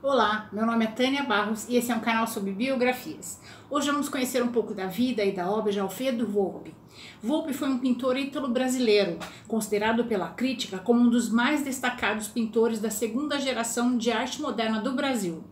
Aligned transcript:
Olá, 0.00 0.48
meu 0.52 0.64
nome 0.64 0.84
é 0.84 0.88
Tânia 0.88 1.24
Barros 1.24 1.68
e 1.68 1.74
esse 1.74 1.90
é 1.90 1.94
um 1.94 1.98
canal 1.98 2.24
sobre 2.28 2.52
biografias. 2.52 3.40
Hoje 3.68 3.90
vamos 3.90 4.08
conhecer 4.08 4.40
um 4.40 4.52
pouco 4.52 4.72
da 4.72 4.86
vida 4.86 5.24
e 5.24 5.32
da 5.32 5.50
obra 5.50 5.72
de 5.72 5.80
Alfredo 5.80 6.24
Volpi. 6.24 6.72
Volpi 7.20 7.52
foi 7.52 7.68
um 7.68 7.80
pintor 7.80 8.16
ítalo-brasileiro, 8.16 9.18
considerado 9.48 10.04
pela 10.04 10.28
crítica 10.28 10.78
como 10.78 11.00
um 11.00 11.10
dos 11.10 11.28
mais 11.28 11.64
destacados 11.64 12.28
pintores 12.28 12.78
da 12.78 12.90
segunda 12.90 13.40
geração 13.40 13.98
de 13.98 14.12
arte 14.12 14.40
moderna 14.40 14.80
do 14.80 14.92
Brasil. 14.92 15.42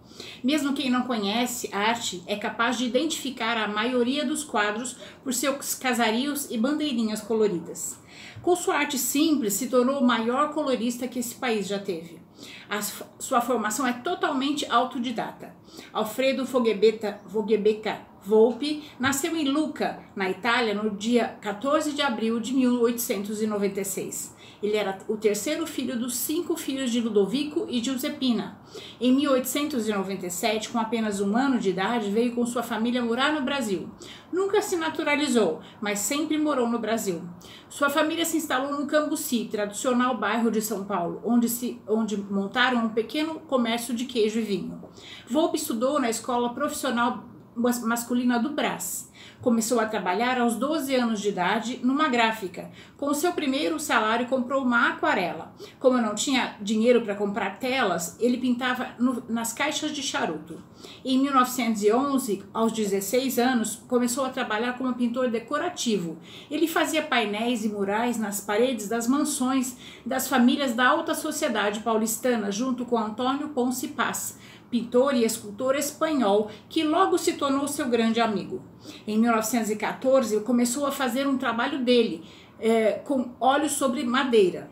Mesmo 0.45 0.75
quem 0.75 0.91
não 0.91 1.03
conhece 1.03 1.69
a 1.73 1.81
arte 1.81 2.23
é 2.25 2.37
capaz 2.37 2.79
de 2.79 2.87
identificar 2.87 3.59
a 3.59 3.67
maioria 3.67 4.25
dos 4.25 4.45
quadros 4.45 4.97
por 5.25 5.35
seus 5.35 5.75
casarios 5.75 6.49
e 6.53 6.57
bandeirinhas 6.57 7.21
coloridas. 7.21 7.99
Com 8.43 8.55
sua 8.55 8.77
arte 8.77 8.97
simples, 8.97 9.55
se 9.55 9.67
tornou 9.67 10.01
o 10.01 10.07
maior 10.07 10.53
colorista 10.55 11.09
que 11.09 11.19
esse 11.19 11.35
país 11.35 11.67
já 11.67 11.81
teve. 11.81 12.26
A 12.69 12.81
sua 13.19 13.41
formação 13.41 13.87
é 13.87 13.93
totalmente 13.93 14.67
autodidata. 14.71 15.55
Alfredo 15.93 16.47
Fogebeca 16.47 18.01
Volpi 18.27 18.83
nasceu 18.99 19.37
em 19.37 19.49
Lucca, 19.49 20.01
na 20.17 20.29
Itália, 20.29 20.75
no 20.75 20.91
dia 20.91 21.39
14 21.41 21.93
de 21.93 22.03
abril 22.03 22.41
de 22.41 22.53
1896. 22.55 24.35
Ele 24.61 24.77
era 24.77 24.99
o 25.07 25.17
terceiro 25.17 25.65
filho 25.65 25.97
dos 25.97 26.17
cinco 26.17 26.57
filhos 26.57 26.91
de 26.91 27.01
Ludovico 27.01 27.67
e 27.69 27.83
Giuseppina. 27.83 28.59
Em 29.01 29.13
1897, 29.13 30.71
com 30.71 30.79
apenas 30.81 31.21
um 31.21 31.37
ano 31.37 31.61
de 31.61 31.71
idade, 31.71 32.11
veio 32.11 32.35
com 32.35 32.45
sua 32.45 32.65
família 32.65 33.01
morar 33.01 33.33
no 33.33 33.43
Brasil. 33.43 33.89
Nunca 34.33 34.61
se 34.61 34.77
naturalizou, 34.77 35.61
mas 35.81 36.01
sempre 36.01 36.37
morou 36.37 36.69
no 36.69 36.81
Brasil. 36.81 37.23
Sua 37.69 37.89
família 37.89 38.25
se 38.25 38.39
instalou 38.39 38.73
no 38.73 38.87
Cambuci, 38.87 39.49
tradicional 39.49 40.19
bairro 40.19 40.51
de 40.51 40.61
São 40.61 40.85
Paulo, 40.85 41.21
onde, 41.25 41.49
se, 41.49 41.81
onde 41.87 42.17
montaram 42.17 42.87
um 42.87 42.89
pequeno 42.89 43.39
comércio 43.41 43.95
de 43.95 44.05
queijo 44.05 44.41
e 44.41 44.43
vinho. 44.43 44.83
Volpe 45.31 45.59
estudou 45.59 46.01
na 46.01 46.11
escola 46.11 46.53
profissional 46.53 47.36
masculina 47.57 48.39
do 48.39 48.51
Brás. 48.51 49.11
Começou 49.47 49.79
a 49.79 49.87
trabalhar 49.87 50.41
aos 50.41 50.57
12 50.57 50.93
anos 50.97 51.21
de 51.21 51.29
idade 51.29 51.79
numa 51.81 52.09
gráfica. 52.09 52.69
Com 52.97 53.15
seu 53.15 53.33
primeiro 53.33 53.79
salário, 53.79 54.27
comprou 54.27 54.65
uma 54.65 54.89
aquarela. 54.89 55.55
Como 55.79 55.99
não 55.99 56.17
tinha 56.17 56.57
dinheiro 56.61 57.03
para 57.03 57.15
comprar 57.15 57.61
telas, 57.61 58.17
ele 58.19 58.39
pintava 58.39 58.89
no, 58.99 59.23
nas 59.29 59.53
caixas 59.53 59.93
de 59.93 60.03
charuto. 60.03 60.61
Em 61.05 61.21
1911, 61.21 62.43
aos 62.53 62.73
16 62.73 63.39
anos, 63.39 63.77
começou 63.87 64.25
a 64.25 64.31
trabalhar 64.31 64.77
como 64.77 64.93
pintor 64.95 65.31
decorativo. 65.31 66.19
Ele 66.51 66.67
fazia 66.67 67.03
painéis 67.03 67.65
e 67.65 67.69
murais 67.69 68.19
nas 68.19 68.41
paredes 68.41 68.89
das 68.89 69.07
mansões 69.07 69.77
das 70.05 70.27
famílias 70.27 70.75
da 70.75 70.89
alta 70.89 71.15
sociedade 71.15 71.81
paulistana, 71.81 72.51
junto 72.51 72.85
com 72.85 72.99
Antônio 72.99 73.51
Ponce 73.51 73.87
Paz 73.87 74.41
pintor 74.71 75.15
e 75.15 75.25
escultor 75.25 75.77
espanhol 75.77 76.51
que 76.69 76.83
logo 76.83 77.17
se 77.19 77.35
tornou 77.35 77.69
seu 77.69 77.89
grande 77.89 78.21
amigo. 78.21 78.63
Em 79.07 79.19
1914, 79.19 80.41
começou 80.41 80.87
a 80.87 80.93
fazer 80.93 81.27
um 81.27 81.39
trabalho 81.39 81.85
dele 81.85 82.25
é, 82.59 82.93
com 82.93 83.31
óleos 83.41 83.73
sobre 83.73 84.05
madeira. 84.05 84.71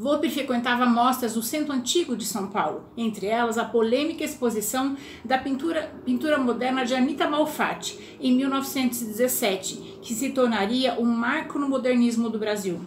Volpe 0.00 0.30
frequentava 0.30 0.86
mostras 0.86 1.36
no 1.36 1.42
Centro 1.42 1.74
Antigo 1.74 2.16
de 2.16 2.24
São 2.24 2.46
Paulo, 2.46 2.84
entre 2.96 3.26
elas 3.26 3.58
a 3.58 3.66
polêmica 3.66 4.24
exposição 4.24 4.96
da 5.22 5.36
pintura, 5.36 5.92
pintura 6.06 6.38
moderna 6.38 6.86
de 6.86 6.94
Anita 6.94 7.28
Malfatti, 7.28 8.16
em 8.18 8.34
1917, 8.34 9.98
que 10.00 10.14
se 10.14 10.30
tornaria 10.30 10.98
um 10.98 11.04
marco 11.04 11.58
no 11.58 11.68
modernismo 11.68 12.30
do 12.30 12.38
Brasil. 12.38 12.80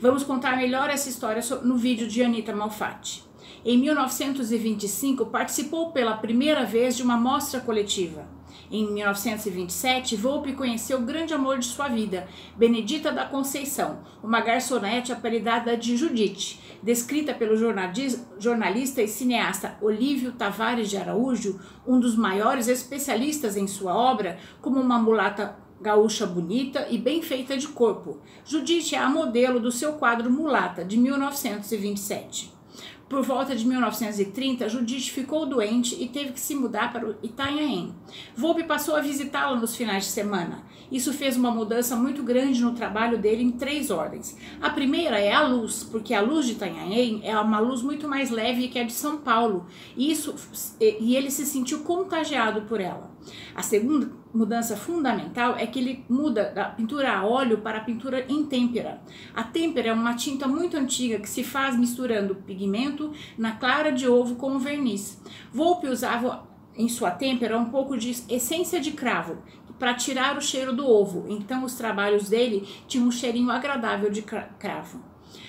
Vamos 0.00 0.22
contar 0.22 0.56
melhor 0.56 0.88
essa 0.90 1.08
história 1.08 1.42
no 1.64 1.76
vídeo 1.76 2.06
de 2.06 2.22
Anita 2.22 2.54
Malfatti. 2.54 3.24
Em 3.64 3.76
1925, 3.76 5.26
participou 5.26 5.90
pela 5.90 6.16
primeira 6.16 6.64
vez 6.64 6.96
de 6.96 7.02
uma 7.02 7.16
mostra 7.16 7.60
coletiva. 7.60 8.28
Em 8.70 8.88
1927, 8.88 10.14
Volpe 10.14 10.52
conheceu 10.52 10.98
o 10.98 11.04
grande 11.04 11.34
amor 11.34 11.58
de 11.58 11.66
sua 11.66 11.88
vida, 11.88 12.28
Benedita 12.56 13.10
da 13.10 13.24
Conceição, 13.24 13.98
uma 14.22 14.40
garçonete 14.40 15.12
apelidada 15.12 15.76
de 15.76 15.96
Judite, 15.96 16.60
descrita 16.80 17.34
pelo 17.34 17.56
jornalista 17.56 19.02
e 19.02 19.08
cineasta 19.08 19.76
Olívio 19.82 20.30
Tavares 20.30 20.88
de 20.88 20.96
Araújo, 20.96 21.58
um 21.84 21.98
dos 21.98 22.14
maiores 22.14 22.68
especialistas 22.68 23.56
em 23.56 23.66
sua 23.66 23.92
obra, 23.92 24.38
como 24.62 24.78
uma 24.78 25.00
mulata 25.00 25.56
gaúcha 25.80 26.24
bonita 26.24 26.86
e 26.88 26.96
bem 26.96 27.22
feita 27.22 27.56
de 27.56 27.66
corpo. 27.66 28.20
Judite 28.44 28.94
é 28.94 28.98
a 28.98 29.10
modelo 29.10 29.58
do 29.58 29.72
seu 29.72 29.94
quadro 29.94 30.30
Mulata, 30.30 30.84
de 30.84 30.96
1927. 30.96 32.59
Por 33.08 33.24
volta 33.24 33.56
de 33.56 33.66
1930, 33.66 34.68
Judite 34.68 35.10
ficou 35.10 35.44
doente 35.44 36.00
e 36.00 36.08
teve 36.08 36.32
que 36.32 36.38
se 36.38 36.54
mudar 36.54 36.92
para 36.92 37.16
Itanhaém. 37.22 37.92
Volpe 38.36 38.62
passou 38.62 38.94
a 38.94 39.00
visitá-la 39.00 39.56
nos 39.56 39.74
finais 39.74 40.04
de 40.04 40.10
semana. 40.10 40.64
Isso 40.92 41.12
fez 41.12 41.36
uma 41.36 41.50
mudança 41.50 41.96
muito 41.96 42.22
grande 42.22 42.62
no 42.62 42.72
trabalho 42.72 43.18
dele 43.18 43.42
em 43.42 43.50
três 43.50 43.90
ordens. 43.90 44.36
A 44.60 44.70
primeira 44.70 45.18
é 45.18 45.32
a 45.32 45.46
luz, 45.46 45.82
porque 45.82 46.14
a 46.14 46.20
luz 46.20 46.46
de 46.46 46.52
Itanhaém 46.52 47.20
é 47.24 47.36
uma 47.36 47.58
luz 47.58 47.82
muito 47.82 48.06
mais 48.06 48.30
leve 48.30 48.68
que 48.68 48.78
a 48.78 48.84
de 48.84 48.92
São 48.92 49.18
Paulo. 49.18 49.66
Isso, 49.96 50.34
e 50.80 51.16
ele 51.16 51.32
se 51.32 51.44
sentiu 51.46 51.80
contagiado 51.80 52.62
por 52.62 52.80
ela. 52.80 53.10
A 53.54 53.62
segunda 53.62 54.19
mudança 54.32 54.76
fundamental 54.76 55.56
é 55.56 55.66
que 55.66 55.78
ele 55.78 56.04
muda 56.08 56.50
da 56.50 56.64
pintura 56.66 57.12
a 57.12 57.24
óleo 57.24 57.58
para 57.58 57.78
a 57.78 57.84
pintura 57.84 58.24
em 58.28 58.44
têmpera. 58.44 59.00
A 59.34 59.42
têmpera 59.42 59.88
é 59.88 59.92
uma 59.92 60.14
tinta 60.14 60.46
muito 60.46 60.76
antiga 60.76 61.18
que 61.18 61.28
se 61.28 61.42
faz 61.42 61.76
misturando 61.76 62.34
pigmento 62.34 63.12
na 63.36 63.52
clara 63.52 63.90
de 63.90 64.08
ovo 64.08 64.36
com 64.36 64.58
verniz. 64.58 65.20
Volpe 65.52 65.88
usava 65.88 66.48
em 66.76 66.88
sua 66.88 67.10
têmpera 67.10 67.58
um 67.58 67.66
pouco 67.66 67.96
de 67.96 68.10
essência 68.28 68.80
de 68.80 68.92
cravo 68.92 69.38
para 69.78 69.94
tirar 69.94 70.36
o 70.36 70.40
cheiro 70.40 70.74
do 70.74 70.86
ovo. 70.86 71.26
Então 71.28 71.64
os 71.64 71.74
trabalhos 71.74 72.28
dele 72.28 72.68
tinham 72.86 73.06
um 73.06 73.10
cheirinho 73.10 73.50
agradável 73.50 74.10
de 74.10 74.22
cravo. 74.22 75.02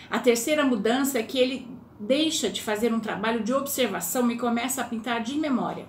A 0.10 0.20
terceira 0.20 0.66
mudança 0.66 1.20
é 1.20 1.24
que 1.24 1.38
ele 1.38 1.68
deixa 2.00 2.50
de 2.50 2.62
fazer 2.62 2.94
um 2.94 3.00
trabalho 3.00 3.44
de 3.44 3.54
observação 3.54 4.30
e 4.32 4.38
começa 4.38 4.82
a 4.82 4.86
pintar 4.86 5.22
de 5.22 5.38
memória. 5.38 5.86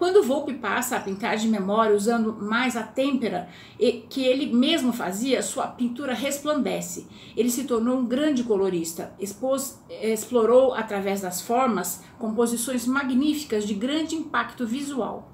Quando 0.00 0.22
Volpe 0.22 0.54
passa 0.54 0.96
a 0.96 1.00
pintar 1.00 1.36
de 1.36 1.46
memória 1.46 1.94
usando 1.94 2.32
mais 2.40 2.74
a 2.74 2.82
têmpera 2.82 3.50
que 4.08 4.24
ele 4.24 4.46
mesmo 4.46 4.94
fazia, 4.94 5.42
sua 5.42 5.66
pintura 5.66 6.14
resplandece. 6.14 7.06
Ele 7.36 7.50
se 7.50 7.64
tornou 7.64 7.98
um 7.98 8.06
grande 8.06 8.42
colorista, 8.42 9.12
expôs, 9.20 9.78
explorou 9.90 10.72
através 10.72 11.20
das 11.20 11.42
formas 11.42 12.02
composições 12.18 12.86
magníficas 12.86 13.66
de 13.66 13.74
grande 13.74 14.14
impacto 14.16 14.66
visual. 14.66 15.30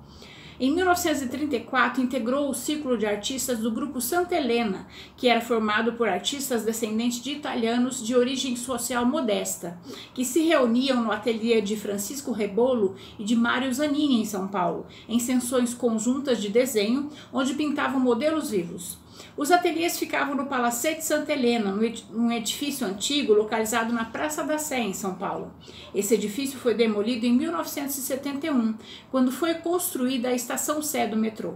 Em 0.58 0.70
1934, 0.70 2.02
integrou 2.02 2.48
o 2.48 2.54
círculo 2.54 2.96
de 2.96 3.04
artistas 3.04 3.58
do 3.58 3.70
grupo 3.70 4.00
Santa 4.00 4.34
Helena, 4.34 4.86
que 5.14 5.28
era 5.28 5.42
formado 5.42 5.92
por 5.92 6.08
artistas 6.08 6.64
descendentes 6.64 7.22
de 7.22 7.32
italianos 7.32 8.02
de 8.02 8.16
origem 8.16 8.56
social 8.56 9.04
modesta, 9.04 9.78
que 10.14 10.24
se 10.24 10.40
reuniam 10.40 11.02
no 11.02 11.12
ateliê 11.12 11.60
de 11.60 11.76
Francisco 11.76 12.32
Rebolo 12.32 12.96
e 13.18 13.24
de 13.24 13.36
Mário 13.36 13.72
Zanini, 13.72 14.22
em 14.22 14.24
São 14.24 14.48
Paulo, 14.48 14.86
em 15.06 15.18
sessões 15.18 15.74
conjuntas 15.74 16.40
de 16.40 16.48
desenho, 16.48 17.10
onde 17.30 17.52
pintavam 17.52 18.00
modelos 18.00 18.48
vivos. 18.48 18.96
Os 19.36 19.50
ateliês 19.50 19.98
ficavam 19.98 20.34
no 20.34 20.46
Palacete 20.46 21.04
Santa 21.04 21.32
Helena, 21.32 21.70
num 22.10 22.32
edifício 22.32 22.86
antigo 22.86 23.34
localizado 23.34 23.92
na 23.92 24.04
Praça 24.04 24.42
da 24.42 24.58
Sé, 24.58 24.80
em 24.80 24.92
São 24.92 25.14
Paulo. 25.14 25.52
Esse 25.94 26.14
edifício 26.14 26.58
foi 26.58 26.74
demolido 26.74 27.26
em 27.26 27.32
1971, 27.32 28.74
quando 29.10 29.30
foi 29.30 29.54
construída 29.54 30.28
a 30.28 30.34
estação 30.34 30.82
Sé 30.82 31.06
do 31.06 31.16
metrô. 31.16 31.54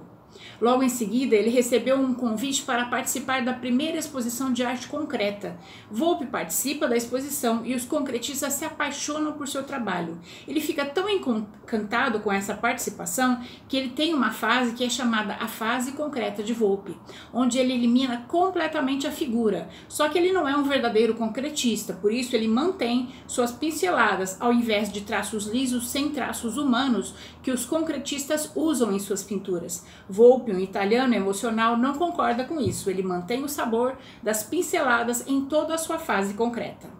Logo 0.61 0.83
em 0.83 0.89
seguida, 0.89 1.35
ele 1.35 1.51
recebeu 1.51 1.97
um 1.97 2.13
convite 2.13 2.63
para 2.63 2.85
participar 2.85 3.43
da 3.43 3.53
primeira 3.53 3.99
exposição 3.99 4.53
de 4.53 4.63
arte 4.63 4.89
concreta. 4.89 5.59
Volpe 5.91 6.27
participa 6.27 6.87
da 6.87 6.97
exposição 6.97 7.65
e 7.65 7.75
os 7.75 7.85
concretistas 7.85 8.53
se 8.53 8.65
apaixonam 8.65 9.33
por 9.33 9.49
seu 9.49 9.63
trabalho. 9.63 10.19
Ele 10.47 10.61
fica 10.61 10.85
tão 10.85 11.09
encantado 11.09 12.21
com 12.21 12.31
essa 12.31 12.55
participação 12.55 13.41
que 13.69 13.77
ele 13.77 13.91
tem 13.91 14.13
uma 14.13 14.31
fase 14.31 14.75
que 14.75 14.85
é 14.85 14.91
chamada 14.91 15.35
a 15.35 15.49
fase 15.49 15.93
concreta 15.93 16.43
de 16.43 16.53
Volpe, 16.53 16.97
onde 17.33 17.59
ele 17.59 17.73
elimina 17.73 18.25
completamente 18.29 19.07
a 19.07 19.11
figura. 19.11 19.69
Só 19.89 20.09
que 20.09 20.19
ele 20.19 20.33
não 20.33 20.47
é 20.47 20.57
um 20.57 20.65
verdadeiro 20.65 21.15
concretista, 21.15 21.95
por 21.95 22.13
isso 22.13 22.37
ele 22.37 22.49
mantém 22.49 23.09
suas 23.27 23.51
pinceladas 23.51 24.37
ao 24.41 24.53
invés 24.53 24.93
de 24.93 25.01
traços 25.01 25.47
lisos 25.47 25.89
sem 25.89 26.11
traços 26.11 26.57
humanos 26.57 27.15
que 27.43 27.51
os 27.51 27.65
concretistas 27.65 28.51
usam 28.55 28.93
em 28.93 28.99
suas 28.99 29.23
pinturas. 29.23 29.85
Volpe, 30.21 30.53
um 30.53 30.61
italiano 30.61 31.15
emocional, 31.15 31.79
não 31.79 31.95
concorda 31.95 32.45
com 32.45 32.61
isso. 32.61 32.91
Ele 32.91 33.03
mantém 33.03 33.43
o 33.43 33.49
sabor 33.49 33.97
das 34.23 34.43
pinceladas 34.43 35.27
em 35.27 35.47
toda 35.47 35.73
a 35.73 35.79
sua 35.79 35.99
fase 35.99 36.35
concreta. 36.35 36.91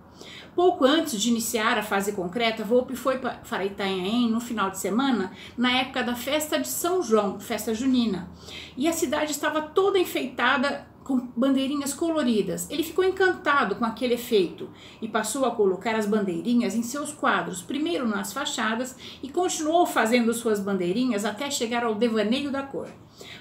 Pouco 0.55 0.87
antes 0.87 1.21
de 1.21 1.29
iniciar 1.29 1.77
a 1.77 1.83
fase 1.83 2.13
concreta, 2.13 2.65
Volpe 2.65 2.97
foi 2.97 3.19
para 3.19 3.63
Itanhaém 3.67 4.31
no 4.31 4.41
final 4.41 4.71
de 4.71 4.79
semana, 4.79 5.33
na 5.55 5.71
época 5.71 6.03
da 6.03 6.15
festa 6.15 6.59
de 6.59 6.67
São 6.67 7.03
João, 7.03 7.39
festa 7.39 7.75
junina. 7.75 8.31
E 8.75 8.89
a 8.89 8.93
cidade 8.95 9.33
estava 9.33 9.61
toda 9.61 9.99
enfeitada 9.99 10.89
com 11.05 11.29
bandeirinhas 11.37 11.93
coloridas. 11.93 12.71
Ele 12.71 12.83
ficou 12.83 13.05
encantado 13.05 13.77
com 13.77 13.85
aquele 13.85 14.15
efeito 14.15 14.71
e 15.03 15.07
passou 15.07 15.45
a 15.45 15.51
colocar 15.51 15.95
as 15.95 16.07
bandeirinhas 16.07 16.75
em 16.75 16.83
seus 16.83 17.13
quadros, 17.13 17.61
primeiro 17.61 18.09
nas 18.09 18.33
fachadas 18.33 18.97
e 19.23 19.29
continuou 19.29 19.85
fazendo 19.85 20.33
suas 20.33 20.59
bandeirinhas 20.59 21.27
até 21.27 21.51
chegar 21.51 21.85
ao 21.85 21.95
devaneio 21.95 22.51
da 22.51 22.63
cor. 22.63 22.89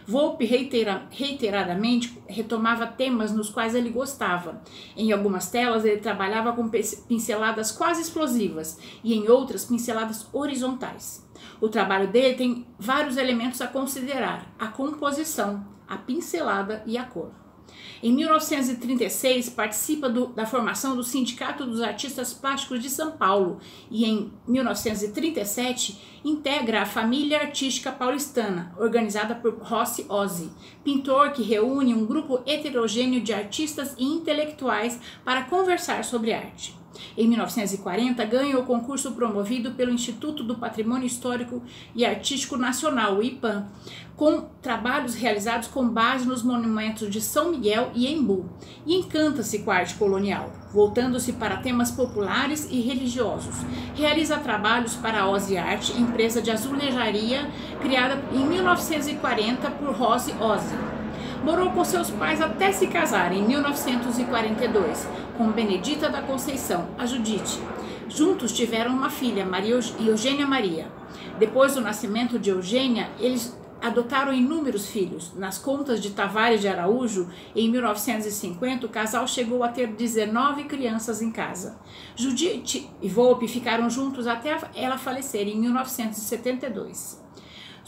Volpe 0.10 0.44
reitera, 0.44 1.04
reiteradamente 1.12 2.20
retomava 2.26 2.88
temas 2.88 3.32
nos 3.32 3.48
quais 3.48 3.76
ele 3.76 3.92
gostava. 3.92 4.60
Em 4.98 5.12
algumas 5.12 5.52
telas 5.52 5.86
ele 5.86 6.02
trabalhava 6.02 6.52
com 6.52 6.68
pinceladas 7.08 7.72
quase 7.72 8.02
explosivas 8.02 8.80
e 9.04 9.14
em 9.14 9.30
outras 9.30 9.66
pinceladas 9.66 10.28
horizontais. 10.34 11.24
O 11.62 11.70
trabalho 11.70 12.08
dele 12.08 12.34
tem 12.34 12.66
vários 12.80 13.18
elementos 13.18 13.62
a 13.62 13.68
considerar: 13.68 14.52
a 14.58 14.70
composição, 14.70 15.64
a 15.88 15.96
pincelada 15.96 16.82
e 16.88 16.98
a 16.98 17.04
cor. 17.04 17.30
Em 18.02 18.14
1936, 18.14 19.50
participa 19.50 20.08
do, 20.08 20.28
da 20.28 20.46
formação 20.46 20.96
do 20.96 21.04
Sindicato 21.04 21.66
dos 21.66 21.82
Artistas 21.82 22.34
Plásticos 22.34 22.82
de 22.82 22.90
São 22.90 23.12
Paulo 23.12 23.60
e, 23.92 24.06
em 24.06 24.32
1937, 24.48 26.00
integra 26.24 26.84
a 26.84 26.86
Família 26.86 27.42
Artística 27.42 27.92
Paulistana, 27.92 28.74
organizada 28.78 29.36
por 29.36 29.54
Rossi 29.62 30.06
Ozzi, 30.08 30.50
pintor 30.82 31.34
que 31.34 31.44
reúne 31.44 31.94
um 31.94 32.06
grupo 32.06 32.42
heterogêneo 32.46 33.20
de 33.20 33.34
artistas 33.34 33.94
e 33.98 34.06
intelectuais 34.06 34.98
para 35.26 35.44
conversar 35.44 36.06
sobre 36.06 36.32
arte. 36.32 36.79
Em 37.18 37.28
1940, 37.28 38.24
ganha 38.26 38.58
o 38.58 38.66
concurso 38.66 39.12
promovido 39.12 39.72
pelo 39.72 39.92
Instituto 39.92 40.44
do 40.44 40.56
Patrimônio 40.56 41.06
Histórico 41.06 41.62
e 41.96 42.06
Artístico 42.06 42.58
Nacional, 42.58 43.18
o 43.18 43.24
IPAM, 43.24 43.68
com 44.16 44.42
trabalhos 44.62 45.16
realizados 45.16 45.68
com 45.70 45.88
base 45.88 46.28
nos 46.28 46.44
monumentos 46.44 47.10
de 47.10 47.22
São 47.22 47.52
Miguel 47.52 47.92
e 47.96 48.12
Embu, 48.12 48.50
e 48.86 48.96
encanta-se 48.96 49.60
com 49.60 49.72
a 49.72 49.76
arte 49.76 49.96
colonial, 49.96 50.52
voltando-se 50.74 51.34
para 51.34 51.58
temas 51.58 51.92
populares 51.92 52.68
e 52.70 52.82
religiosos. 52.82 53.56
Realiza 53.96 54.38
trabalhos 54.38 54.96
para 54.96 55.22
a 55.22 55.30
Ozzy 55.30 55.58
Art, 55.58 55.90
empresa 55.98 56.42
de 56.42 56.52
azulejaria 56.52 57.50
criada 57.82 58.22
em 58.34 58.46
1940 58.46 59.72
por 59.72 59.94
Rose 59.94 60.34
Ozzy 60.34 61.00
morou 61.44 61.72
com 61.72 61.84
seus 61.84 62.10
pais 62.10 62.42
até 62.42 62.72
se 62.72 62.88
casar 62.88 63.32
em 63.32 63.42
1942 63.44 65.08
com 65.40 65.54
Benedita 65.54 66.10
da 66.10 66.22
Conceição, 66.22 66.90
a 66.98 67.06
Judite. 67.06 67.62
Juntos 68.10 68.52
tiveram 68.52 68.92
uma 68.92 69.10
filha, 69.10 69.46
Maria 69.46 69.80
Eugênia 69.98 70.46
Maria. 70.46 70.92
Depois 71.40 71.76
do 71.76 71.80
nascimento 71.80 72.38
de 72.38 72.50
Eugênia, 72.50 73.10
eles 73.18 73.58
adotaram 73.82 74.34
inúmeros 74.34 74.90
filhos. 74.90 75.34
Nas 75.36 75.58
contas 75.58 76.02
de 76.02 76.10
Tavares 76.10 76.60
de 76.60 76.68
Araújo, 76.68 77.30
em 77.56 77.72
1950, 77.72 78.86
o 78.86 78.90
casal 78.90 79.26
chegou 79.30 79.64
a 79.64 79.70
ter 79.70 79.88
19 79.88 80.66
crianças 80.66 81.22
em 81.22 81.32
casa. 81.32 81.80
Judite 82.18 82.90
e 83.02 83.08
Volpe 83.08 83.48
ficaram 83.48 83.90
juntos 83.90 84.28
até 84.28 84.58
ela 84.76 84.98
falecer 84.98 85.48
em 85.48 85.58
1972. 85.58 87.18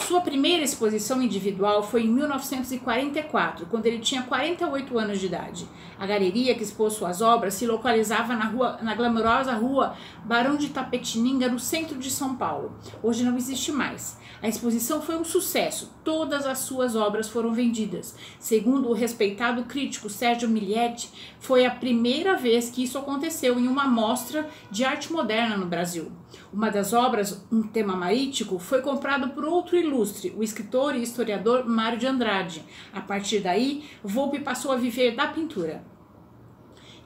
Sua 0.07 0.19
primeira 0.19 0.63
exposição 0.63 1.21
individual 1.21 1.83
foi 1.83 2.03
em 2.03 2.07
1944, 2.07 3.67
quando 3.67 3.85
ele 3.85 3.99
tinha 3.99 4.23
48 4.23 4.97
anos 4.97 5.19
de 5.19 5.27
idade. 5.27 5.67
A 5.97 6.05
galeria 6.05 6.55
que 6.55 6.63
expôs 6.63 6.93
suas 6.93 7.21
obras 7.21 7.53
se 7.53 7.67
localizava 7.67 8.35
na, 8.35 8.45
rua, 8.45 8.79
na 8.81 8.95
glamourosa 8.95 9.53
rua 9.53 9.95
Barão 10.25 10.57
de 10.57 10.69
Tapetininga, 10.69 11.47
no 11.47 11.59
centro 11.59 11.97
de 11.97 12.09
São 12.09 12.35
Paulo. 12.35 12.75
Hoje 13.01 13.23
não 13.23 13.37
existe 13.37 13.71
mais. 13.71 14.17
A 14.41 14.49
exposição 14.49 15.01
foi 15.01 15.15
um 15.15 15.23
sucesso. 15.23 15.93
Todas 16.03 16.45
as 16.47 16.59
suas 16.59 16.95
obras 16.95 17.29
foram 17.29 17.53
vendidas. 17.53 18.15
Segundo 18.39 18.89
o 18.89 18.93
respeitado 18.93 19.63
crítico 19.63 20.09
Sérgio 20.09 20.49
Milietti, 20.49 21.09
foi 21.39 21.65
a 21.65 21.71
primeira 21.71 22.35
vez 22.35 22.69
que 22.69 22.83
isso 22.83 22.97
aconteceu 22.97 23.59
em 23.59 23.67
uma 23.67 23.87
mostra 23.87 24.49
de 24.71 24.83
arte 24.83 25.13
moderna 25.13 25.55
no 25.55 25.67
Brasil. 25.67 26.11
Uma 26.53 26.69
das 26.69 26.93
obras, 26.93 27.45
um 27.51 27.63
tema 27.63 27.95
marítico, 27.95 28.59
foi 28.59 28.81
comprado 28.81 29.29
por 29.29 29.45
outro 29.45 29.77
ilustre, 29.77 30.33
o 30.37 30.43
escritor 30.43 30.95
e 30.95 31.01
historiador 31.01 31.65
Mário 31.65 31.97
de 31.97 32.07
Andrade. 32.07 32.63
A 32.93 33.01
partir 33.01 33.39
daí, 33.39 33.83
Volpe 34.03 34.39
passou 34.39 34.71
a 34.71 34.75
viver 34.75 35.15
da 35.15 35.27
pintura. 35.27 35.83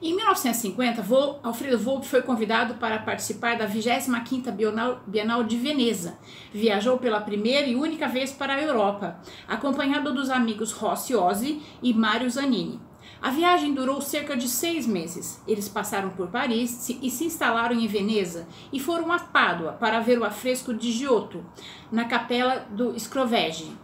Em 0.00 0.14
1950, 0.14 1.02
Alfredo 1.42 1.78
Volpe 1.78 2.06
foi 2.06 2.20
convidado 2.20 2.74
para 2.74 2.98
participar 2.98 3.56
da 3.56 3.66
25ª 3.66 4.52
Bienal, 4.52 5.00
Bienal 5.06 5.42
de 5.42 5.56
Veneza. 5.56 6.18
Viajou 6.52 6.98
pela 6.98 7.20
primeira 7.22 7.66
e 7.66 7.74
única 7.74 8.06
vez 8.06 8.30
para 8.30 8.54
a 8.54 8.60
Europa, 8.60 9.18
acompanhado 9.48 10.12
dos 10.12 10.28
amigos 10.28 10.70
Rossi 10.72 11.14
Ozzi 11.14 11.62
e 11.82 11.94
Mário 11.94 12.28
Zanini. 12.28 12.78
A 13.20 13.30
viagem 13.30 13.74
durou 13.74 14.00
cerca 14.00 14.36
de 14.36 14.48
seis 14.48 14.86
meses. 14.86 15.40
Eles 15.46 15.68
passaram 15.68 16.10
por 16.10 16.28
Paris 16.28 16.88
e 17.02 17.10
se 17.10 17.24
instalaram 17.24 17.74
em 17.74 17.86
Veneza 17.86 18.46
e 18.72 18.78
foram 18.78 19.10
a 19.10 19.18
Pádua 19.18 19.72
para 19.72 20.00
ver 20.00 20.18
o 20.18 20.24
afresco 20.24 20.72
de 20.72 20.92
Giotto, 20.92 21.44
na 21.90 22.04
capela 22.04 22.66
do 22.70 22.98
Scrovegge. 22.98 23.76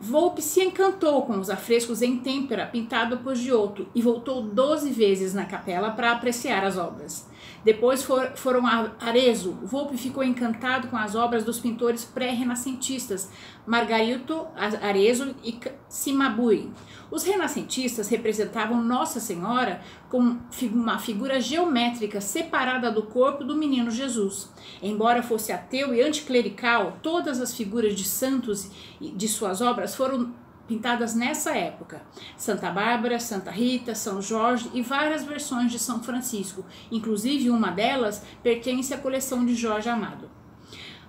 Volpe 0.00 0.42
se 0.42 0.62
encantou 0.62 1.22
com 1.22 1.38
os 1.38 1.48
afrescos 1.48 2.02
em 2.02 2.18
têmpera 2.18 2.66
pintado 2.66 3.18
por 3.18 3.34
Giotto 3.34 3.86
e 3.94 4.02
voltou 4.02 4.42
12 4.42 4.90
vezes 4.90 5.32
na 5.32 5.46
capela 5.46 5.90
para 5.90 6.12
apreciar 6.12 6.64
as 6.64 6.76
obras. 6.76 7.26
Depois 7.64 8.02
for, 8.02 8.32
foram 8.36 8.66
a 8.66 8.92
Arezzo. 9.00 9.58
Volpe 9.62 9.96
ficou 9.96 10.22
encantado 10.22 10.88
com 10.88 10.96
as 10.96 11.14
obras 11.14 11.44
dos 11.44 11.58
pintores 11.58 12.04
pré-renascentistas 12.04 13.30
Margarito 13.66 14.46
Arezzo 14.82 15.34
e 15.42 15.58
Cimabue. 15.88 16.70
Os 17.10 17.24
renascentistas 17.24 18.08
representavam 18.08 18.82
Nossa 18.82 19.18
Senhora 19.18 19.80
com 20.08 20.38
uma 20.62 20.98
figura 20.98 21.40
geométrica 21.40 22.20
separada 22.20 22.90
do 22.90 23.02
corpo 23.02 23.42
do 23.42 23.56
menino 23.56 23.90
Jesus. 23.90 24.50
Embora 24.82 25.22
fosse 25.22 25.52
ateu 25.52 25.94
e 25.94 26.00
anticlerical, 26.00 26.98
todas 27.02 27.40
as 27.40 27.54
figuras 27.54 27.94
de 27.94 28.04
santos 28.04 28.70
de 29.00 29.28
suas 29.28 29.60
obras 29.60 29.94
foram 29.94 30.32
pintadas 30.68 31.16
nessa 31.16 31.50
época. 31.56 32.00
Santa 32.36 32.70
Bárbara, 32.70 33.18
Santa 33.18 33.50
Rita, 33.50 33.92
São 33.92 34.22
Jorge 34.22 34.70
e 34.72 34.80
várias 34.80 35.24
versões 35.24 35.72
de 35.72 35.80
São 35.80 36.00
Francisco. 36.00 36.64
Inclusive, 36.92 37.50
uma 37.50 37.72
delas 37.72 38.24
pertence 38.40 38.94
à 38.94 38.98
coleção 38.98 39.44
de 39.44 39.56
Jorge 39.56 39.88
Amado. 39.88 40.39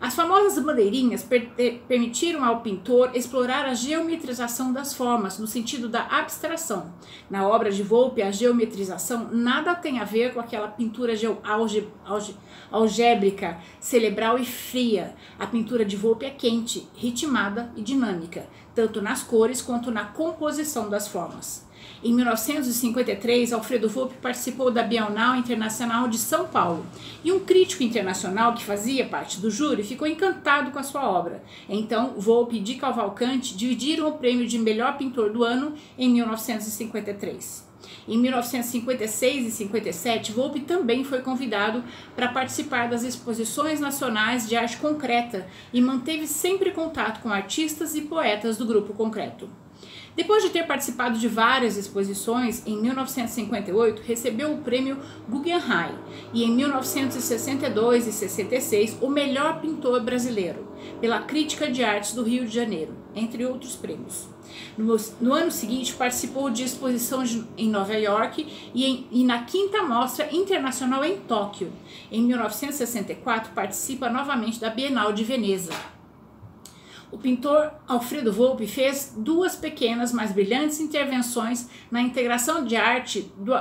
As 0.02 0.16
famosas 0.16 0.58
bandeirinhas 0.58 1.22
per 1.22 1.52
permitiram 1.88 2.44
ao 2.44 2.62
pintor 2.62 3.12
explorar 3.14 3.68
a 3.68 3.76
geometrização 3.76 4.74
das 4.74 4.96
formas, 4.96 5.38
no 5.38 5.46
sentido 5.46 5.88
da 5.88 6.02
abstração. 6.02 6.92
Na 7.30 7.48
obra 7.48 7.70
de 7.70 7.84
Volpe, 7.84 8.20
a 8.24 8.32
geometrização 8.32 9.30
nada 9.32 9.76
tem 9.76 10.00
a 10.00 10.04
ver 10.04 10.34
com 10.34 10.40
aquela 10.40 10.68
pintura 10.70 11.14
algébrica, 12.72 13.60
cerebral 13.80 14.40
e 14.40 14.46
fria. 14.46 15.16
A 15.38 15.46
pintura 15.46 15.86
de 15.86 15.96
Volpe 15.96 16.26
é 16.26 16.32
quente, 16.32 16.88
ritmada 16.96 17.72
e 17.76 17.84
dinâmica, 17.84 18.48
tanto 18.74 19.04
nas 19.04 19.22
cores 19.22 19.62
quanto 19.62 19.92
na 19.92 20.06
composição 20.06 20.90
das 20.90 21.08
formas. 21.08 21.70
Em 22.04 22.16
1953, 22.16 23.54
Alfredo 23.54 23.88
Volpe 23.88 24.16
participou 24.20 24.72
da 24.72 24.82
Bienal 24.82 25.36
Internacional 25.36 26.08
de 26.08 26.18
São 26.18 26.48
Paulo 26.48 26.84
e 27.24 27.32
um 27.32 27.42
crítico 27.42 27.84
internacional 27.84 28.56
que 28.56 28.64
fazia 28.64 29.06
parte 29.06 29.40
do 29.40 29.52
júri 29.52 29.84
ficou 29.84 30.08
encantado 30.08 30.72
com 30.72 30.80
a 30.80 30.84
sua 30.84 31.08
obra. 31.08 31.44
Então, 31.70 32.16
Volpe 32.18 32.58
e 32.58 32.76
Cavalcante 32.76 33.56
dividiram 33.56 34.08
o 34.08 34.14
prêmio 34.14 34.48
de 34.48 34.58
melhor 34.58 34.98
pintor 34.98 35.32
do 35.32 35.44
ano 35.44 35.76
em 35.96 36.10
1953. 36.10 37.70
Em 38.08 38.18
1956 38.18 39.48
e 39.48 39.52
57, 39.52 40.32
Volpe 40.32 40.62
também 40.62 41.04
foi 41.04 41.22
convidado 41.22 41.84
para 42.16 42.30
participar 42.30 42.90
das 42.90 43.04
exposições 43.04 43.80
nacionais 43.80 44.50
de 44.50 44.56
arte 44.56 44.78
concreta 44.78 45.46
e 45.72 45.80
manteve 45.80 46.26
sempre 46.26 46.72
contato 46.72 47.22
com 47.22 47.30
artistas 47.30 47.94
e 47.94 48.02
poetas 48.02 48.58
do 48.58 48.66
grupo 48.66 48.92
concreto. 48.96 49.48
Depois 50.16 50.44
de 50.44 50.50
ter 50.50 50.68
participado 50.68 51.18
de 51.18 51.28
várias 51.28 51.78
exposições, 51.78 52.66
em 52.68 52.82
1958 52.82 54.02
recebeu 54.06 54.54
o 54.54 54.58
prêmio 54.58 54.98
Guggenheim 55.30 55.96
e 56.34 56.44
em 56.44 56.52
1962 56.52 58.08
e 58.08 58.12
66 58.12 58.98
o 59.02 59.10
melhor 59.10 59.62
pintor 59.62 60.02
brasileiro 60.02 60.68
pela 61.00 61.22
Crítica 61.22 61.72
de 61.72 61.84
Artes 61.84 62.14
do 62.14 62.24
Rio 62.24 62.46
de 62.46 62.54
Janeiro, 62.54 62.94
entre 63.16 63.46
outros 63.46 63.76
prêmios. 63.76 64.28
No, 64.78 64.98
no 65.22 65.34
ano 65.34 65.52
seguinte 65.52 65.94
participou 65.94 66.50
de 66.50 66.64
exposições 66.64 67.42
em 67.58 67.70
Nova 67.70 67.94
York 67.94 68.46
e, 68.74 68.86
em, 68.86 69.08
e 69.12 69.24
na 69.24 69.44
quinta 69.44 69.82
mostra 69.84 70.28
internacional 70.36 71.06
em 71.06 71.18
Tóquio. 71.18 71.72
Em 72.12 72.22
1964 72.22 73.54
participa 73.54 74.10
novamente 74.10 74.60
da 74.60 74.70
Bienal 74.70 75.14
de 75.14 75.24
Veneza 75.24 75.72
o 77.12 77.18
pintor 77.18 77.72
Alfredo 77.88 78.32
Volpe 78.32 78.66
fez 78.66 79.14
duas 79.18 79.56
pequenas, 79.56 80.14
mas 80.14 80.32
brilhantes 80.32 80.80
intervenções 80.80 81.70
na 81.92 82.02
integração 82.02 82.64
de 82.64 82.76
arte 82.76 83.32
do, 83.38 83.54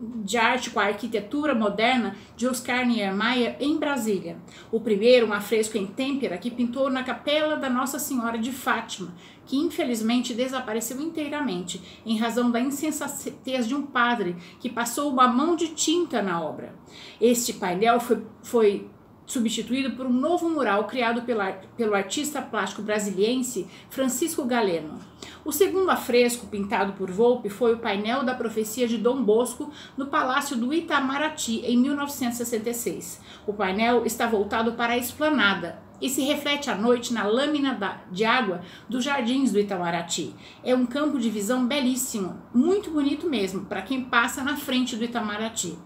de 0.00 0.36
arte 0.36 0.70
com 0.70 0.78
a 0.78 0.84
arquitetura 0.84 1.54
moderna 1.54 2.16
de 2.36 2.46
Oscar 2.46 2.86
Niemeyer 2.86 3.56
em 3.58 3.76
Brasília. 3.76 4.38
O 4.70 4.80
primeiro, 4.80 5.26
um 5.26 5.32
afresco 5.32 5.76
em 5.76 5.86
têmpera 5.86 6.38
que 6.38 6.50
pintou 6.50 6.88
na 6.88 7.02
capela 7.02 7.56
da 7.56 7.68
Nossa 7.68 7.98
Senhora 7.98 8.38
de 8.38 8.52
Fátima, 8.52 9.12
que 9.44 9.56
infelizmente 9.56 10.34
desapareceu 10.34 11.00
inteiramente 11.00 12.00
em 12.06 12.16
razão 12.16 12.50
da 12.50 12.60
insensatez 12.60 13.66
de 13.66 13.74
um 13.74 13.82
padre 13.82 14.36
que 14.60 14.68
passou 14.68 15.10
uma 15.10 15.26
mão 15.26 15.56
de 15.56 15.68
tinta 15.68 16.22
na 16.22 16.40
obra. 16.40 16.74
Este 17.20 17.54
painel 17.54 17.98
foi, 17.98 18.22
foi 18.42 18.88
substituído 19.28 19.92
por 19.92 20.06
um 20.06 20.12
novo 20.12 20.48
mural 20.48 20.86
criado 20.86 21.22
pela, 21.22 21.52
pelo 21.76 21.94
artista 21.94 22.42
plástico 22.42 22.82
brasiliense 22.82 23.68
Francisco 23.90 24.44
Galeno. 24.44 24.98
O 25.44 25.52
segundo 25.52 25.90
afresco 25.90 26.46
pintado 26.46 26.94
por 26.94 27.10
Volpe 27.10 27.48
foi 27.48 27.74
o 27.74 27.78
painel 27.78 28.24
da 28.24 28.34
profecia 28.34 28.88
de 28.88 28.96
Dom 28.96 29.22
Bosco 29.22 29.70
no 29.96 30.06
Palácio 30.06 30.56
do 30.56 30.72
Itamaraty 30.72 31.60
em 31.64 31.76
1966. 31.76 33.20
O 33.46 33.52
painel 33.52 34.04
está 34.06 34.26
voltado 34.26 34.72
para 34.72 34.94
a 34.94 34.98
esplanada 34.98 35.82
e 36.00 36.08
se 36.08 36.22
reflete 36.22 36.70
à 36.70 36.76
noite 36.76 37.12
na 37.12 37.24
lâmina 37.24 37.78
de 38.10 38.24
água 38.24 38.62
dos 38.88 39.04
jardins 39.04 39.52
do 39.52 39.58
Itamaraty. 39.58 40.32
É 40.62 40.74
um 40.74 40.86
campo 40.86 41.18
de 41.18 41.28
visão 41.28 41.66
belíssimo, 41.66 42.40
muito 42.54 42.90
bonito 42.90 43.28
mesmo, 43.28 43.66
para 43.66 43.82
quem 43.82 44.04
passa 44.04 44.42
na 44.42 44.56
frente 44.56 44.96
do 44.96 45.04
Itamaraty. 45.04 45.76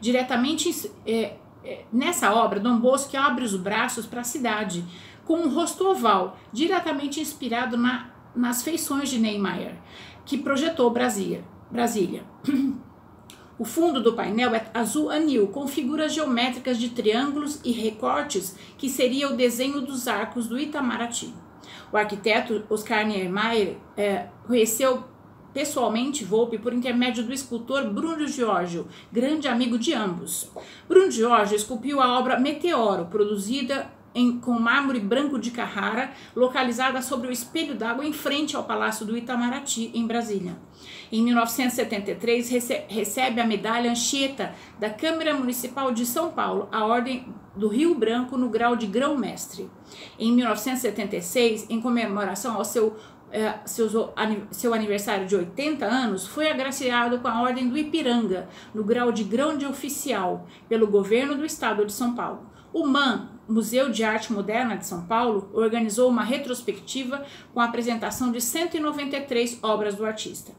Diretamente 0.00 0.68
nessa 1.92 2.32
obra, 2.34 2.60
Dom 2.60 2.78
Bosco 2.78 3.16
abre 3.16 3.44
os 3.44 3.56
braços 3.56 4.06
para 4.06 4.20
a 4.20 4.24
cidade, 4.24 4.84
com 5.24 5.34
um 5.34 5.48
rosto 5.48 5.86
oval, 5.86 6.36
diretamente 6.52 7.20
inspirado 7.20 7.76
na, 7.76 8.10
nas 8.34 8.62
feições 8.62 9.08
de 9.08 9.18
Niemeyer, 9.18 9.76
que 10.24 10.38
projetou 10.38 10.90
Brasília. 10.90 11.44
Brasília. 11.70 12.24
O 13.58 13.64
fundo 13.64 14.02
do 14.02 14.14
painel 14.14 14.56
é 14.56 14.66
azul 14.74 15.08
anil, 15.08 15.46
com 15.46 15.68
figuras 15.68 16.12
geométricas 16.12 16.78
de 16.78 16.88
triângulos 16.88 17.60
e 17.62 17.70
recortes, 17.70 18.56
que 18.76 18.88
seria 18.88 19.28
o 19.28 19.36
desenho 19.36 19.82
dos 19.82 20.08
arcos 20.08 20.48
do 20.48 20.58
Itamaraty. 20.58 21.32
O 21.92 21.96
arquiteto 21.96 22.64
Oscar 22.68 23.06
Niemeyer 23.06 23.76
é, 23.96 24.26
conheceu 24.46 25.04
pessoalmente 25.52 26.24
Volpe 26.24 26.58
por 26.58 26.72
intermédio 26.72 27.24
do 27.24 27.32
escultor 27.32 27.84
Bruno 27.90 28.26
Giorgio, 28.26 28.88
grande 29.10 29.48
amigo 29.48 29.78
de 29.78 29.92
ambos. 29.92 30.50
Bruno 30.88 31.10
Giorgio 31.10 31.56
esculpiu 31.56 32.00
a 32.00 32.18
obra 32.18 32.38
Meteoro, 32.38 33.06
produzida 33.06 33.90
em, 34.14 34.38
com 34.38 34.52
mármore 34.52 35.00
branco 35.00 35.38
de 35.38 35.50
Carrara, 35.50 36.12
localizada 36.34 37.00
sobre 37.02 37.28
o 37.28 37.32
espelho 37.32 37.74
d'água 37.74 38.04
em 38.04 38.12
frente 38.12 38.56
ao 38.56 38.64
Palácio 38.64 39.06
do 39.06 39.16
Itamaraty, 39.16 39.90
em 39.94 40.06
Brasília. 40.06 40.56
Em 41.10 41.22
1973, 41.22 42.48
rece 42.48 42.84
recebe 42.88 43.40
a 43.40 43.46
medalha 43.46 43.90
Anchieta 43.90 44.54
da 44.78 44.90
Câmara 44.90 45.34
Municipal 45.34 45.92
de 45.92 46.06
São 46.06 46.30
Paulo, 46.30 46.68
a 46.72 46.84
Ordem 46.84 47.26
do 47.54 47.68
Rio 47.68 47.94
Branco, 47.94 48.36
no 48.38 48.48
grau 48.48 48.76
de 48.76 48.86
grão-mestre. 48.86 49.68
Em 50.18 50.32
1976, 50.32 51.66
em 51.68 51.80
comemoração 51.80 52.54
ao 52.54 52.64
seu 52.64 52.96
é, 53.32 53.60
seu, 53.64 54.74
aniversário 54.74 55.26
de 55.26 55.34
80 55.34 55.86
anos, 55.86 56.26
foi 56.26 56.50
agraciado 56.50 57.18
com 57.18 57.28
a 57.28 57.42
Ordem 57.42 57.68
do 57.68 57.78
Ipiranga, 57.78 58.48
no 58.74 58.84
grau 58.84 59.10
de 59.10 59.24
grão 59.24 59.56
de 59.56 59.64
oficial, 59.64 60.46
pelo 60.68 60.86
governo 60.86 61.34
do 61.34 61.44
estado 61.44 61.86
de 61.86 61.92
São 61.92 62.14
Paulo. 62.14 62.50
O 62.72 62.86
MAN, 62.86 63.30
Museu 63.48 63.90
de 63.90 64.04
Arte 64.04 64.32
Moderna 64.32 64.76
de 64.76 64.86
São 64.86 65.06
Paulo, 65.06 65.50
organizou 65.54 66.08
uma 66.08 66.22
retrospectiva 66.22 67.24
com 67.52 67.60
a 67.60 67.64
apresentação 67.64 68.30
de 68.30 68.40
193 68.40 69.58
obras 69.62 69.94
do 69.94 70.04
artista. 70.04 70.52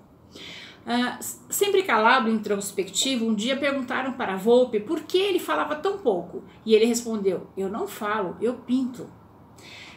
Uh, 0.86 1.18
sempre 1.50 1.84
calado 1.84 2.30
e 2.30 2.34
introspectivo, 2.34 3.26
um 3.26 3.34
dia 3.34 3.56
perguntaram 3.56 4.14
para 4.14 4.36
Volpe 4.36 4.82
por 4.82 5.04
que 5.04 5.18
ele 5.18 5.40
falava 5.40 5.76
tão 5.76 6.00
pouco. 6.00 6.44
E 6.66 6.76
ele 6.76 6.86
respondeu: 6.86 7.48
Eu 7.56 7.70
não 7.70 7.88
falo, 7.88 8.36
eu 8.42 8.56
pinto. 8.56 9.08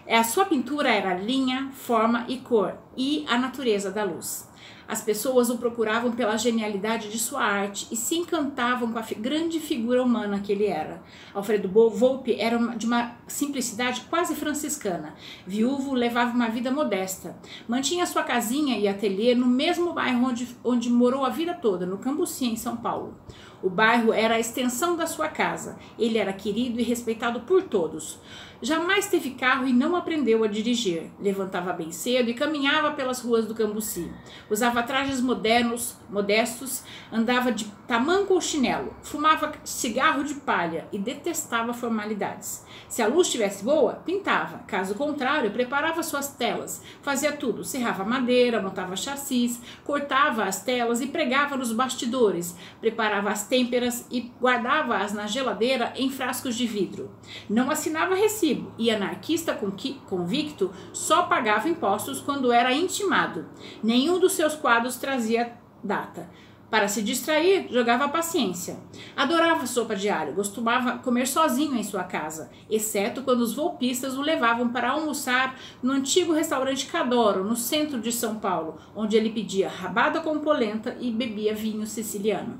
A 0.08 0.22
sua 0.22 0.44
pintura 0.44 0.88
era 0.88 1.14
linha, 1.14 1.70
forma 1.72 2.26
e 2.28 2.38
cor, 2.38 2.78
e 2.96 3.24
a 3.28 3.36
natureza 3.36 3.90
da 3.90 4.04
luz. 4.04 4.48
As 4.88 5.02
pessoas 5.02 5.50
o 5.50 5.58
procuravam 5.58 6.12
pela 6.12 6.36
genialidade 6.36 7.10
de 7.10 7.18
sua 7.18 7.42
arte 7.42 7.88
e 7.90 7.96
se 7.96 8.14
encantavam 8.14 8.92
com 8.92 8.98
a 9.00 9.04
grande 9.18 9.58
figura 9.58 10.00
humana 10.00 10.38
que 10.38 10.52
ele 10.52 10.66
era. 10.66 11.02
Alfredo 11.34 11.68
Volpe 11.68 12.36
era 12.38 12.56
de 12.76 12.86
uma 12.86 13.16
simplicidade 13.26 14.02
quase 14.02 14.36
franciscana. 14.36 15.14
Viúvo, 15.44 15.92
levava 15.92 16.32
uma 16.32 16.48
vida 16.48 16.70
modesta. 16.70 17.36
Mantinha 17.66 18.06
sua 18.06 18.22
casinha 18.22 18.78
e 18.78 18.86
ateliê 18.86 19.34
no 19.34 19.46
mesmo 19.46 19.92
bairro 19.92 20.24
onde, 20.24 20.56
onde 20.62 20.88
morou 20.88 21.24
a 21.24 21.30
vida 21.30 21.52
toda, 21.52 21.84
no 21.84 21.98
Cambuci, 21.98 22.46
em 22.46 22.56
São 22.56 22.76
Paulo. 22.76 23.16
O 23.62 23.68
bairro 23.68 24.12
era 24.12 24.36
a 24.36 24.40
extensão 24.40 24.96
da 24.96 25.06
sua 25.06 25.28
casa. 25.28 25.76
Ele 25.98 26.18
era 26.18 26.32
querido 26.32 26.78
e 26.78 26.84
respeitado 26.84 27.40
por 27.40 27.64
todos. 27.64 28.20
Jamais 28.62 29.06
teve 29.06 29.32
carro 29.32 29.68
e 29.68 29.72
não 29.72 29.94
aprendeu 29.94 30.42
a 30.42 30.46
dirigir. 30.46 31.10
Levantava 31.20 31.74
bem 31.74 31.92
cedo 31.92 32.30
e 32.30 32.34
caminhava 32.34 32.92
pelas 32.92 33.20
ruas 33.20 33.44
do 33.44 33.54
Cambuci. 33.54 34.10
Usava 34.48 34.82
trajes 34.82 35.20
modernos, 35.20 35.96
modestos, 36.08 36.82
andava 37.12 37.52
de 37.52 37.66
tamanco 37.86 38.32
ou 38.32 38.40
chinelo, 38.40 38.94
fumava 39.02 39.52
cigarro 39.62 40.24
de 40.24 40.34
palha 40.34 40.88
e 40.90 40.98
detestava 40.98 41.74
formalidades. 41.74 42.64
Se 42.88 43.02
a 43.02 43.06
luz 43.06 43.26
estivesse 43.26 43.62
boa, 43.62 43.94
pintava. 43.94 44.60
Caso 44.66 44.94
contrário, 44.94 45.50
preparava 45.50 46.02
suas 46.02 46.28
telas, 46.28 46.82
fazia 47.02 47.32
tudo, 47.32 47.62
serrava 47.62 48.04
madeira, 48.04 48.62
montava 48.62 48.96
chassis, 48.96 49.60
cortava 49.84 50.44
as 50.44 50.62
telas 50.62 51.02
e 51.02 51.06
pregava 51.08 51.56
nos 51.56 51.72
bastidores, 51.72 52.56
preparava 52.80 53.30
as 53.30 53.46
têmperas 53.46 54.06
e 54.10 54.32
guardava-as 54.40 55.12
na 55.12 55.26
geladeira 55.26 55.92
em 55.94 56.10
frascos 56.10 56.56
de 56.56 56.66
vidro. 56.66 57.10
Não 57.50 57.70
assinava 57.70 58.14
recibo 58.14 58.45
recibo 58.46 58.72
e 58.78 58.90
anarquista 58.90 59.58
convicto 60.06 60.70
só 60.92 61.22
pagava 61.22 61.68
impostos 61.68 62.20
quando 62.20 62.52
era 62.52 62.72
intimado. 62.72 63.46
Nenhum 63.82 64.18
dos 64.18 64.32
seus 64.32 64.54
quadros 64.54 64.96
trazia 64.96 65.52
data. 65.82 66.28
Para 66.68 66.88
se 66.88 67.00
distrair, 67.00 67.68
jogava 67.70 68.08
paciência. 68.08 68.76
Adorava 69.16 69.66
sopa 69.66 69.94
de 69.94 70.08
alho, 70.08 70.34
costumava 70.34 70.98
comer 70.98 71.26
sozinho 71.26 71.76
em 71.76 71.84
sua 71.84 72.02
casa, 72.02 72.50
exceto 72.68 73.22
quando 73.22 73.40
os 73.40 73.54
volpistas 73.54 74.18
o 74.18 74.20
levavam 74.20 74.70
para 74.70 74.90
almoçar 74.90 75.56
no 75.80 75.92
antigo 75.92 76.32
restaurante 76.32 76.86
Cadoro, 76.86 77.44
no 77.44 77.54
centro 77.54 78.00
de 78.00 78.10
São 78.10 78.40
Paulo, 78.40 78.78
onde 78.96 79.16
ele 79.16 79.30
pedia 79.30 79.68
rabada 79.68 80.20
com 80.20 80.40
polenta 80.40 80.96
e 81.00 81.12
bebia 81.12 81.54
vinho 81.54 81.86
siciliano. 81.86 82.58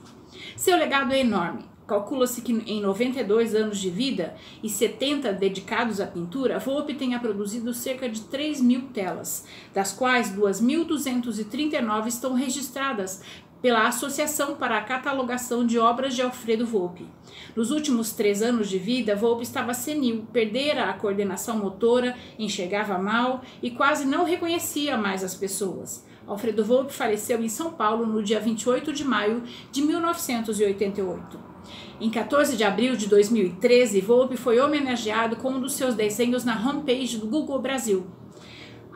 Seu 0.56 0.76
legado 0.76 1.12
é 1.12 1.18
enorme. 1.18 1.75
Calcula-se 1.86 2.42
que 2.42 2.52
em 2.52 2.80
92 2.80 3.54
anos 3.54 3.78
de 3.78 3.90
vida 3.90 4.34
e 4.62 4.68
70 4.68 5.32
dedicados 5.32 6.00
à 6.00 6.06
pintura, 6.06 6.58
Volpe 6.58 6.94
tenha 6.94 7.20
produzido 7.20 7.72
cerca 7.72 8.08
de 8.08 8.22
3 8.22 8.60
mil 8.60 8.88
telas, 8.88 9.46
das 9.72 9.92
quais 9.92 10.34
2.239 10.36 12.06
estão 12.08 12.34
registradas 12.34 13.22
pela 13.62 13.86
Associação 13.86 14.56
para 14.56 14.78
a 14.78 14.82
Catalogação 14.82 15.66
de 15.66 15.78
Obras 15.78 16.14
de 16.14 16.22
Alfredo 16.22 16.66
Volpe. 16.66 17.06
Nos 17.54 17.70
últimos 17.70 18.12
três 18.12 18.42
anos 18.42 18.68
de 18.68 18.78
vida, 18.78 19.16
Volpe 19.16 19.42
estava 19.42 19.72
senil, 19.72 20.26
perdera 20.32 20.90
a 20.90 20.92
coordenação 20.92 21.58
motora, 21.58 22.16
enxergava 22.38 22.98
mal 22.98 23.42
e 23.62 23.70
quase 23.70 24.04
não 24.04 24.24
reconhecia 24.24 24.96
mais 24.96 25.24
as 25.24 25.34
pessoas. 25.34 26.04
Alfredo 26.26 26.64
Volpe 26.64 26.92
faleceu 26.92 27.42
em 27.42 27.48
São 27.48 27.72
Paulo 27.72 28.04
no 28.06 28.22
dia 28.22 28.40
28 28.40 28.92
de 28.92 29.04
maio 29.04 29.42
de 29.70 29.82
1988. 29.82 31.55
Em 32.00 32.10
14 32.10 32.56
de 32.56 32.64
abril 32.64 32.96
de 32.96 33.06
2013, 33.06 34.00
Volpe 34.00 34.36
foi 34.36 34.60
homenageado 34.60 35.36
com 35.36 35.50
um 35.50 35.60
dos 35.60 35.74
seus 35.74 35.94
desenhos 35.94 36.44
na 36.44 36.58
homepage 36.58 37.18
do 37.18 37.26
Google 37.26 37.58
Brasil. 37.58 38.06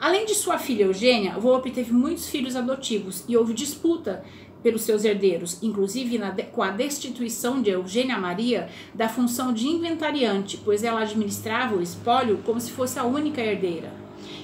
Além 0.00 0.24
de 0.24 0.34
sua 0.34 0.58
filha 0.58 0.84
Eugênia, 0.84 1.38
Volpe 1.38 1.70
teve 1.70 1.92
muitos 1.92 2.28
filhos 2.28 2.56
adotivos 2.56 3.24
e 3.28 3.36
houve 3.36 3.52
disputa 3.52 4.24
pelos 4.62 4.82
seus 4.82 5.04
herdeiros, 5.04 5.62
inclusive 5.62 6.18
na, 6.18 6.32
com 6.32 6.62
a 6.62 6.70
destituição 6.70 7.62
de 7.62 7.70
Eugênia 7.70 8.18
Maria 8.18 8.68
da 8.94 9.08
função 9.08 9.52
de 9.52 9.66
inventariante, 9.66 10.58
pois 10.64 10.82
ela 10.82 11.00
administrava 11.00 11.76
o 11.76 11.82
espólio 11.82 12.40
como 12.44 12.60
se 12.60 12.70
fosse 12.70 12.98
a 12.98 13.04
única 13.04 13.40
herdeira. 13.40 13.92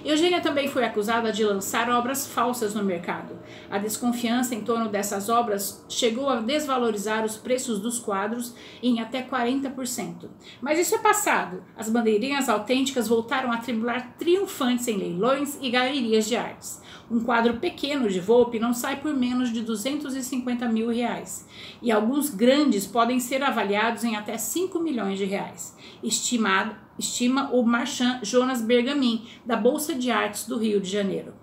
Eugênia 0.06 0.40
também 0.40 0.68
foi 0.68 0.84
acusada 0.84 1.32
de 1.32 1.44
lançar 1.44 1.90
obras 1.90 2.28
falsas 2.28 2.74
no 2.74 2.84
mercado. 2.84 3.36
A 3.68 3.76
desconfiança 3.76 4.54
em 4.54 4.60
torno 4.60 4.88
dessas 4.88 5.28
obras 5.28 5.84
chegou 5.88 6.30
a 6.30 6.36
desvalorizar 6.36 7.24
os 7.24 7.36
preços 7.36 7.80
dos 7.80 7.98
quadros 7.98 8.54
em 8.80 9.00
até 9.00 9.20
40%. 9.20 10.28
Mas 10.60 10.78
isso 10.78 10.94
é 10.94 10.98
passado. 10.98 11.64
As 11.76 11.88
bandeirinhas 11.88 12.48
autênticas 12.48 13.08
voltaram 13.08 13.50
a 13.50 13.56
tribular 13.56 14.14
triunfantes 14.16 14.86
em 14.86 14.96
leilões 14.96 15.58
e 15.60 15.70
galerias 15.70 16.26
de 16.26 16.36
artes. 16.36 16.80
Um 17.10 17.24
quadro 17.24 17.54
pequeno 17.54 18.08
de 18.08 18.20
Volpe 18.20 18.60
não 18.60 18.72
sai 18.72 19.00
por 19.00 19.12
menos 19.12 19.52
de 19.52 19.60
250 19.62 20.68
mil 20.68 20.88
reais. 20.88 21.48
E 21.82 21.90
alguns 21.90 22.30
grandes 22.30 22.86
podem 22.86 23.18
ser 23.18 23.42
avaliados 23.42 24.04
em 24.04 24.14
até 24.14 24.38
5 24.38 24.78
milhões 24.78 25.18
de 25.18 25.24
reais. 25.24 25.76
Estimado 26.00 26.85
estima 26.98 27.50
o 27.52 27.62
marchand 27.62 28.20
Jonas 28.22 28.62
Bergamin, 28.62 29.26
da 29.44 29.56
Bolsa 29.56 29.94
de 29.94 30.10
Artes 30.10 30.46
do 30.46 30.58
Rio 30.58 30.80
de 30.80 30.90
Janeiro. 30.90 31.34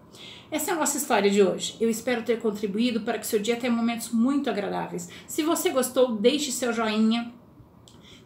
Essa 0.52 0.72
é 0.72 0.74
a 0.76 0.78
nossa 0.78 0.98
história 0.98 1.32
de 1.32 1.42
hoje. 1.42 1.76
Eu 1.80 1.90
espero 1.90 2.22
ter 2.22 2.40
contribuído 2.40 3.02
para 3.02 3.18
que 3.18 3.26
seu 3.26 3.40
dia 3.40 3.56
tenha 3.56 3.74
momentos 3.74 4.10
muito 4.10 4.50
agradáveis. 4.50 5.10
Se 5.26 5.42
você 5.42 5.72
gostou, 5.72 6.16
deixe 6.16 6.52
seu 6.52 6.72
joinha. 6.72 7.34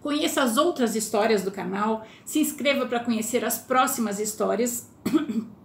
Conheça 0.01 0.43
as 0.43 0.57
outras 0.57 0.95
histórias 0.95 1.43
do 1.43 1.51
canal. 1.51 2.05
Se 2.25 2.39
inscreva 2.39 2.85
para 2.85 2.99
conhecer 2.99 3.45
as 3.45 3.57
próximas 3.57 4.19
histórias. 4.19 4.89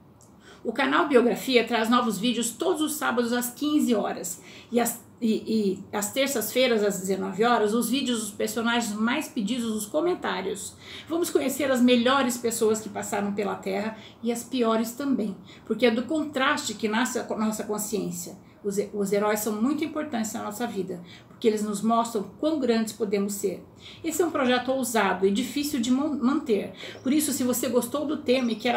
O 0.64 0.72
canal 0.72 1.08
Biografia 1.08 1.66
traz 1.66 1.90
novos 1.90 2.20
vídeos 2.20 2.50
todos 2.50 2.80
os 2.80 2.92
sábados 2.92 3.32
às 3.32 3.50
15 3.50 3.96
horas 3.96 4.40
e 4.70 4.78
às, 4.78 5.02
e, 5.22 5.78
e 5.92 5.96
às 5.96 6.12
terças-feiras 6.12 6.82
às 6.82 6.98
19 6.98 7.44
horas 7.44 7.72
os 7.72 7.88
vídeos 7.88 8.20
dos 8.20 8.30
personagens 8.32 8.92
mais 8.92 9.28
pedidos 9.28 9.72
nos 9.72 9.86
comentários. 9.86 10.74
Vamos 11.08 11.30
conhecer 11.30 11.70
as 11.70 11.80
melhores 11.80 12.36
pessoas 12.36 12.80
que 12.80 12.88
passaram 12.88 13.32
pela 13.32 13.54
Terra 13.54 13.96
e 14.20 14.32
as 14.32 14.42
piores 14.42 14.92
também, 14.92 15.36
porque 15.64 15.86
é 15.86 15.90
do 15.92 16.02
contraste 16.02 16.74
que 16.74 16.88
nasce 16.88 17.20
a 17.20 17.24
nossa 17.36 17.62
consciência. 17.62 18.36
Os, 18.64 18.78
os 18.92 19.12
heróis 19.12 19.40
são 19.40 19.60
muito 19.60 19.84
importantes 19.84 20.32
na 20.32 20.42
nossa 20.42 20.66
vida, 20.66 21.00
porque 21.28 21.46
eles 21.46 21.62
nos 21.62 21.82
mostram 21.82 22.24
quão 22.40 22.58
grandes 22.58 22.92
podemos 22.92 23.34
ser. 23.34 23.64
Esse 24.02 24.22
é 24.22 24.26
um 24.26 24.30
projeto 24.30 24.72
ousado 24.72 25.26
e 25.26 25.30
difícil 25.30 25.80
de 25.80 25.90
manter. 25.90 26.72
Por 27.02 27.12
isso, 27.12 27.32
se 27.32 27.44
você 27.44 27.68
gostou 27.68 28.06
do 28.06 28.16
tema 28.18 28.52
e 28.52 28.56
quer 28.56 28.74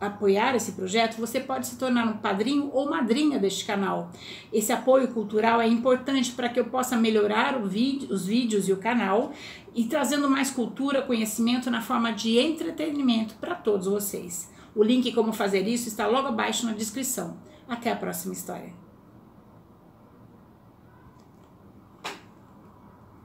apoiar 0.00 0.54
esse 0.54 0.72
projeto, 0.72 1.18
você 1.18 1.40
pode 1.40 1.66
se 1.66 1.76
tornar 1.76 2.06
um 2.06 2.18
padrinho 2.18 2.70
ou 2.72 2.88
madrinha 2.88 3.38
deste 3.38 3.64
canal. 3.64 4.10
Esse 4.52 4.72
apoio 4.72 5.08
cultural 5.08 5.60
é 5.60 5.66
importante 5.66 6.32
para 6.32 6.48
que 6.48 6.60
eu 6.60 6.66
possa 6.66 6.96
melhorar 6.96 7.58
vídeo, 7.66 8.08
os 8.10 8.26
vídeos 8.26 8.68
e 8.68 8.72
o 8.72 8.76
canal 8.76 9.32
e 9.74 9.84
trazendo 9.84 10.30
mais 10.30 10.50
cultura, 10.50 11.02
conhecimento 11.02 11.70
na 11.70 11.82
forma 11.82 12.12
de 12.12 12.38
entretenimento 12.38 13.34
para 13.34 13.54
todos 13.54 13.86
vocês. 13.86 14.50
O 14.74 14.82
link 14.82 15.12
como 15.12 15.32
fazer 15.32 15.66
isso 15.66 15.88
está 15.88 16.06
logo 16.06 16.28
abaixo 16.28 16.66
na 16.66 16.72
descrição. 16.72 17.36
Até 17.68 17.92
a 17.92 17.96
próxima 17.96 18.32
história. 18.32 18.87